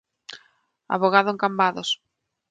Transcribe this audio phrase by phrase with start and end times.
[0.95, 1.89] Avogado en Cambados.